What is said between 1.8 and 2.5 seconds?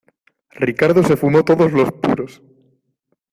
puros.